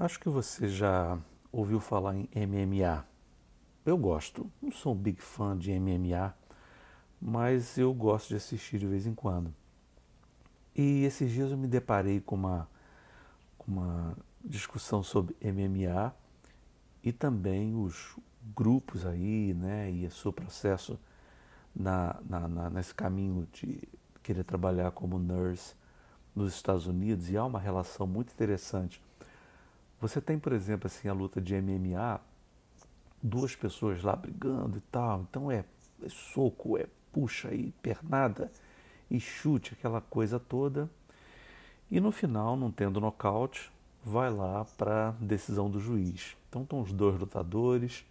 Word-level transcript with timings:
Acho 0.00 0.20
que 0.20 0.28
você 0.28 0.68
já 0.68 1.18
ouviu 1.50 1.80
falar 1.80 2.14
em 2.14 2.28
MMA. 2.32 3.04
Eu 3.84 3.98
gosto, 3.98 4.48
não 4.62 4.70
sou 4.70 4.94
um 4.94 4.96
big 4.96 5.20
fã 5.20 5.58
de 5.58 5.72
MMA, 5.76 6.32
mas 7.20 7.76
eu 7.76 7.92
gosto 7.92 8.28
de 8.28 8.36
assistir 8.36 8.78
de 8.78 8.86
vez 8.86 9.08
em 9.08 9.14
quando. 9.14 9.52
E 10.72 11.02
esses 11.02 11.32
dias 11.32 11.50
eu 11.50 11.58
me 11.58 11.66
deparei 11.66 12.20
com 12.20 12.36
uma, 12.36 12.68
com 13.58 13.72
uma 13.72 14.16
discussão 14.44 15.02
sobre 15.02 15.34
MMA 15.42 16.14
e 17.02 17.10
também 17.10 17.74
os 17.74 18.16
grupos 18.54 19.04
aí, 19.04 19.52
né, 19.52 19.90
e 19.90 20.06
o 20.06 20.12
seu 20.12 20.32
processo 20.32 20.96
na, 21.74 22.20
na, 22.24 22.46
na, 22.46 22.70
nesse 22.70 22.94
caminho 22.94 23.48
de 23.52 23.82
querer 24.22 24.44
trabalhar 24.44 24.92
como 24.92 25.18
nurse 25.18 25.74
nos 26.36 26.54
Estados 26.54 26.86
Unidos, 26.86 27.28
e 27.30 27.36
há 27.36 27.44
uma 27.44 27.58
relação 27.58 28.06
muito 28.06 28.32
interessante 28.32 29.02
você 30.00 30.20
tem, 30.20 30.38
por 30.38 30.52
exemplo, 30.52 30.86
assim, 30.86 31.08
a 31.08 31.12
luta 31.12 31.40
de 31.40 31.60
MMA, 31.60 32.20
duas 33.22 33.56
pessoas 33.56 34.02
lá 34.02 34.14
brigando 34.14 34.78
e 34.78 34.80
tal, 34.92 35.26
então 35.28 35.50
é, 35.50 35.64
é 36.02 36.08
soco, 36.08 36.78
é 36.78 36.86
puxa 37.12 37.52
e 37.52 37.72
pernada 37.82 38.50
e 39.10 39.18
chute, 39.18 39.74
aquela 39.74 40.00
coisa 40.00 40.38
toda. 40.38 40.88
E 41.90 42.00
no 42.00 42.12
final, 42.12 42.56
não 42.56 42.70
tendo 42.70 43.00
nocaute, 43.00 43.72
vai 44.04 44.30
lá 44.30 44.64
para 44.76 45.12
decisão 45.20 45.70
do 45.70 45.80
juiz. 45.80 46.36
Então 46.48 46.62
estão 46.62 46.80
os 46.80 46.92
dois 46.92 47.18
lutadores, 47.18 48.04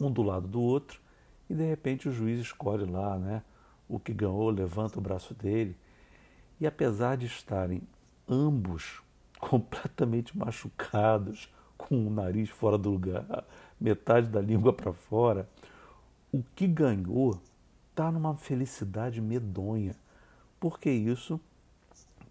um 0.00 0.10
do 0.10 0.22
lado 0.22 0.46
do 0.46 0.60
outro, 0.60 1.00
e 1.48 1.54
de 1.54 1.64
repente 1.64 2.08
o 2.08 2.12
juiz 2.12 2.40
escolhe 2.40 2.84
lá, 2.84 3.18
né, 3.18 3.42
o 3.88 3.98
que 3.98 4.12
ganhou, 4.12 4.50
levanta 4.50 4.98
o 4.98 5.02
braço 5.02 5.34
dele. 5.34 5.76
E 6.60 6.66
apesar 6.66 7.16
de 7.16 7.26
estarem 7.26 7.82
ambos 8.28 9.01
completamente 9.42 10.38
machucados, 10.38 11.52
com 11.76 12.06
o 12.06 12.10
nariz 12.10 12.48
fora 12.48 12.78
do 12.78 12.90
lugar, 12.90 13.44
metade 13.78 14.28
da 14.28 14.40
língua 14.40 14.72
para 14.72 14.92
fora, 14.92 15.48
o 16.30 16.44
que 16.54 16.64
ganhou 16.64 17.40
está 17.90 18.10
numa 18.12 18.36
felicidade 18.36 19.20
medonha. 19.20 19.96
Por 20.60 20.78
que 20.78 20.88
isso? 20.88 21.40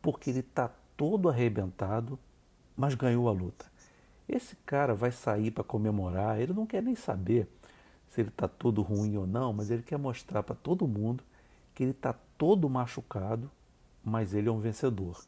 Porque 0.02 0.30
ele 0.30 0.40
está 0.40 0.72
todo 0.96 1.28
arrebentado, 1.28 2.18
mas 2.78 2.96
ganhou 2.96 3.28
a 3.28 3.32
luta. 3.34 3.66
Esse 4.28 4.56
cara 4.66 4.96
vai 4.96 5.12
sair 5.12 5.52
para 5.52 5.66
comemorar, 5.66 6.40
ele 6.40 6.54
não 6.54 6.66
quer 6.66 6.82
nem 6.82 6.96
saber 6.96 7.46
se 8.10 8.22
ele 8.22 8.30
está 8.30 8.48
todo 8.48 8.82
ruim 8.82 9.18
ou 9.18 9.28
não, 9.28 9.52
mas 9.52 9.70
ele 9.70 9.84
quer 9.84 10.00
mostrar 10.00 10.44
para 10.44 10.56
todo 10.56 10.88
mundo 10.88 11.26
que 11.76 11.84
ele 11.84 11.92
está 11.92 12.14
todo 12.38 12.70
machucado, 12.70 13.52
mas 14.02 14.34
ele 14.34 14.48
é 14.48 14.52
um 14.52 14.60
vencedor. 14.60 15.22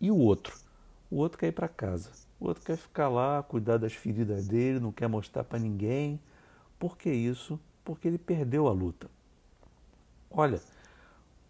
E 0.00 0.08
o 0.08 0.16
outro? 0.16 0.69
O 1.10 1.16
outro 1.16 1.38
quer 1.38 1.48
ir 1.48 1.52
para 1.52 1.68
casa. 1.68 2.10
O 2.38 2.46
outro 2.46 2.64
quer 2.64 2.76
ficar 2.76 3.08
lá, 3.08 3.42
cuidar 3.42 3.78
das 3.78 3.92
feridas 3.92 4.46
dele, 4.46 4.78
não 4.78 4.92
quer 4.92 5.08
mostrar 5.08 5.42
para 5.44 5.58
ninguém. 5.58 6.20
Por 6.78 6.96
que 6.96 7.10
isso? 7.10 7.58
Porque 7.84 8.06
ele 8.06 8.18
perdeu 8.18 8.68
a 8.68 8.72
luta. 8.72 9.10
Olha, 10.30 10.60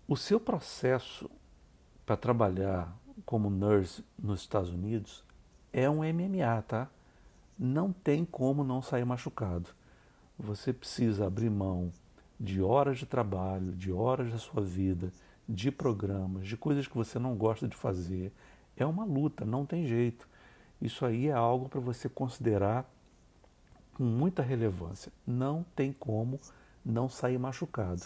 o 0.09 0.17
seu 0.17 0.41
processo 0.41 1.31
para 2.07 2.17
trabalhar 2.17 2.97
como 3.27 3.51
nurse 3.51 4.03
nos 4.19 4.41
Estados 4.41 4.71
Unidos 4.71 5.23
é 5.73 5.89
um 5.89 5.99
MMA, 5.99 6.63
tá? 6.67 6.89
Não 7.59 7.93
tem 7.93 8.25
como 8.25 8.65
não 8.65 8.81
sair 8.81 9.05
machucado. 9.05 9.69
Você 10.39 10.73
precisa 10.73 11.27
abrir 11.27 11.51
mão 11.51 11.93
de 12.41 12.63
horas 12.63 12.99
de 12.99 13.07
trabalho, 13.07 13.73
de 13.73 13.93
horas 13.93 14.33
da 14.33 14.39
sua 14.39 14.63
vida, 14.63 15.13
de 15.47 15.71
programas, 15.71 16.49
de 16.49 16.57
coisas 16.57 16.89
que 16.89 16.97
você 16.97 17.19
não 17.19 17.37
gosta 17.37 17.69
de 17.69 17.77
fazer, 17.77 18.33
é 18.83 18.87
uma 18.87 19.05
luta, 19.05 19.45
não 19.45 19.67
tem 19.67 19.87
jeito. 19.87 20.29
Isso 20.81 21.05
aí 21.05 21.29
é 21.29 21.33
algo 21.33 21.69
para 21.69 21.81
você 21.81 22.09
considerar 22.09 22.91
com 23.95 24.05
muita 24.05 24.43
relevância. 24.43 25.13
Não 25.27 25.65
tem 25.77 25.93
como 25.93 26.41
não 26.85 27.09
sair 27.09 27.39
machucado. 27.39 28.03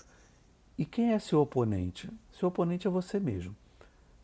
E 0.76 0.84
quem 0.84 1.12
é 1.12 1.18
seu 1.18 1.40
oponente? 1.40 2.10
Seu 2.32 2.48
oponente 2.48 2.86
é 2.86 2.90
você 2.90 3.20
mesmo. 3.20 3.54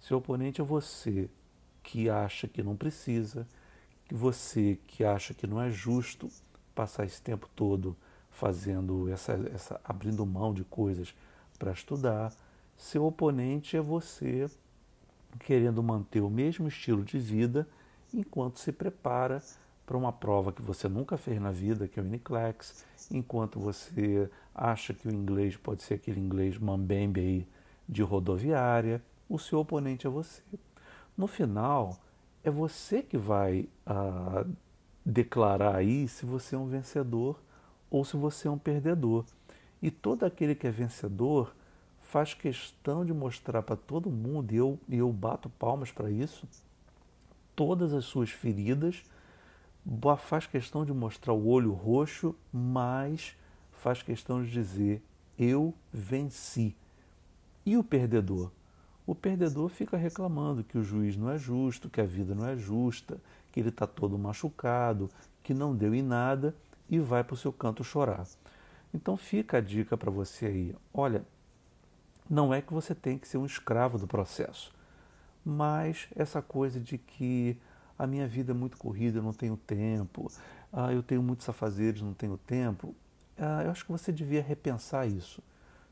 Seu 0.01 0.19
oponente 0.19 0.61
é 0.61 0.65
você 0.65 1.31
que 1.83 2.11
acha 2.11 2.49
que 2.49 2.63
não 2.63 2.77
precisa, 2.77 3.47
que 4.07 4.15
você 4.15 4.79
que 4.87 5.05
acha 5.05 5.33
que 5.33 5.47
não 5.47 5.61
é 5.61 5.71
justo 5.71 6.29
passar 6.75 7.05
esse 7.05 7.23
tempo 7.23 7.49
todo 7.55 7.97
fazendo 8.31 9.09
essa, 9.09 9.33
essa 9.53 9.81
abrindo 9.85 10.25
mão 10.27 10.53
de 10.53 10.65
coisas 10.65 11.15
para 11.59 11.73
estudar. 11.73 12.33
Seu 12.77 13.05
oponente 13.05 13.77
é 13.77 13.81
você 13.81 14.51
querendo 15.39 15.83
manter 15.83 16.21
o 16.21 16.31
mesmo 16.31 16.69
estilo 16.69 17.05
de 17.05 17.19
vida 17.19 17.67
enquanto 18.13 18.59
se 18.59 18.73
prepara 18.73 19.43
para 19.87 19.97
uma 19.97 20.13
prova 20.13 20.53
que 20.53 20.63
você 20.63 20.89
nunca 20.89 21.17
fez 21.17 21.41
na 21.41 21.51
vida, 21.51 21.89
que 21.89 21.99
é 21.99 22.03
o 22.03 22.07
Uniclex, 22.07 22.85
enquanto 23.11 23.59
você 23.59 24.31
acha 24.55 24.95
que 24.95 25.09
o 25.09 25.13
inglês 25.13 25.57
pode 25.57 25.83
ser 25.83 25.95
aquele 25.95 26.21
inglês 26.21 26.57
mambembe 26.59 27.21
aí 27.21 27.49
de 27.89 28.03
rodoviária, 28.03 29.03
o 29.29 29.39
seu 29.39 29.59
oponente 29.59 30.07
é 30.07 30.11
você. 30.11 30.43
No 31.17 31.27
final, 31.27 31.99
é 32.45 32.51
você 32.51 33.03
que 33.03 33.19
vai 33.19 33.69
ah, 33.85 34.45
declarar 35.05 35.77
aí 35.77 36.07
se 36.07 36.25
você 36.25 36.55
é 36.55 36.59
um 36.59 36.67
vencedor 36.67 37.41
ou 37.91 38.05
se 38.05 38.17
você 38.17 38.49
é 38.49 38.51
um 38.51 38.59
perdedor. 38.59 39.25
E 39.83 39.91
todo 39.91 40.25
aquele 40.25 40.55
que 40.55 40.67
é 40.67 40.71
vencedor 40.71 41.55
faz 42.11 42.35
questão 42.35 43.05
de 43.05 43.13
mostrar 43.13 43.63
para 43.63 43.77
todo 43.77 44.11
mundo, 44.11 44.53
e 44.53 44.57
eu, 44.57 44.79
eu 44.89 45.13
bato 45.13 45.49
palmas 45.49 45.93
para 45.93 46.11
isso, 46.11 46.47
todas 47.55 47.95
as 47.95 48.05
suas 48.05 48.31
feridas, 48.31 49.05
faz 50.19 50.45
questão 50.45 50.85
de 50.85 50.93
mostrar 50.93 51.33
o 51.33 51.47
olho 51.47 51.73
roxo, 51.73 52.35
mas 52.53 53.37
faz 53.71 54.03
questão 54.03 54.43
de 54.43 54.51
dizer: 54.51 55.01
eu 55.39 55.73
venci. 55.93 56.77
E 57.65 57.77
o 57.77 57.85
perdedor? 57.85 58.51
O 59.07 59.15
perdedor 59.15 59.69
fica 59.69 59.97
reclamando 59.97 60.65
que 60.65 60.79
o 60.79 60.83
juiz 60.83 61.17
não 61.17 61.31
é 61.31 61.39
justo, 61.39 61.89
que 61.89 62.01
a 62.01 62.05
vida 62.05 62.35
não 62.35 62.47
é 62.47 62.57
justa, 62.57 63.21
que 63.53 63.61
ele 63.61 63.69
está 63.69 63.87
todo 63.87 64.19
machucado, 64.19 65.09
que 65.45 65.55
não 65.55 65.77
deu 65.77 65.95
em 65.95 66.03
nada 66.03 66.57
e 66.89 66.99
vai 66.99 67.23
para 67.23 67.35
o 67.35 67.37
seu 67.37 67.53
canto 67.53 67.85
chorar. 67.85 68.27
Então 68.93 69.17
fica 69.17 69.59
a 69.59 69.61
dica 69.61 69.97
para 69.97 70.11
você 70.11 70.47
aí: 70.47 70.75
olha, 70.93 71.25
não 72.31 72.55
é 72.55 72.63
que 72.63 72.73
você 72.73 72.95
tem 72.95 73.19
que 73.19 73.27
ser 73.27 73.39
um 73.39 73.45
escravo 73.45 73.99
do 73.99 74.07
processo, 74.07 74.73
mas 75.45 76.07
essa 76.15 76.41
coisa 76.41 76.79
de 76.79 76.97
que 76.97 77.59
a 77.99 78.07
minha 78.07 78.27
vida 78.29 78.53
é 78.53 78.55
muito 78.55 78.79
corrida, 78.79 79.19
eu 79.19 79.23
não 79.23 79.33
tenho 79.33 79.57
tempo, 79.57 80.31
ah, 80.73 80.93
eu 80.93 81.03
tenho 81.03 81.21
muitos 81.21 81.49
afazeres, 81.49 82.01
não 82.01 82.15
tenho 82.15 82.39
tempo, 82.39 82.95
ah, 83.37 83.65
eu 83.65 83.71
acho 83.73 83.85
que 83.85 83.91
você 83.91 84.13
devia 84.13 84.41
repensar 84.41 85.09
isso. 85.09 85.43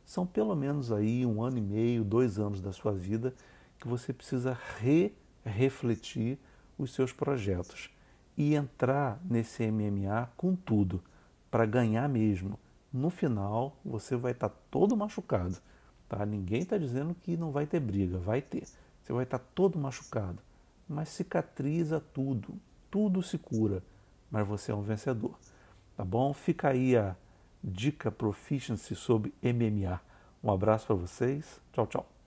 São 0.04 0.24
pelo 0.24 0.54
menos 0.54 0.92
aí 0.92 1.26
um 1.26 1.42
ano 1.42 1.58
e 1.58 1.60
meio, 1.60 2.04
dois 2.04 2.38
anos 2.38 2.60
da 2.60 2.72
sua 2.72 2.92
vida 2.92 3.34
que 3.80 3.88
você 3.88 4.12
precisa 4.12 4.56
re-refletir 4.78 6.38
os 6.78 6.94
seus 6.94 7.12
projetos 7.12 7.90
e 8.36 8.54
entrar 8.54 9.20
nesse 9.24 9.68
MMA 9.70 10.30
com 10.36 10.54
tudo, 10.54 11.02
para 11.50 11.66
ganhar 11.66 12.08
mesmo. 12.08 12.58
No 12.92 13.10
final, 13.10 13.76
você 13.84 14.16
vai 14.16 14.32
estar 14.32 14.48
tá 14.48 14.56
todo 14.70 14.96
machucado 14.96 15.58
Tá? 16.08 16.24
Ninguém 16.24 16.60
está 16.60 16.78
dizendo 16.78 17.14
que 17.14 17.36
não 17.36 17.50
vai 17.50 17.66
ter 17.66 17.80
briga, 17.80 18.18
vai 18.18 18.40
ter. 18.40 18.64
Você 19.02 19.12
vai 19.12 19.24
estar 19.24 19.38
tá 19.38 19.44
todo 19.54 19.78
machucado, 19.78 20.38
mas 20.88 21.08
cicatriza 21.10 22.00
tudo, 22.12 22.54
tudo 22.90 23.22
se 23.22 23.38
cura, 23.38 23.82
mas 24.30 24.46
você 24.46 24.72
é 24.72 24.74
um 24.74 24.82
vencedor. 24.82 25.38
Tá 25.96 26.04
bom? 26.04 26.32
Fica 26.32 26.68
aí 26.68 26.96
a 26.96 27.16
dica 27.62 28.10
proficiency 28.10 28.94
sobre 28.94 29.34
MMA. 29.42 30.00
Um 30.42 30.50
abraço 30.50 30.86
para 30.86 30.96
vocês. 30.96 31.60
Tchau, 31.72 31.86
tchau. 31.86 32.17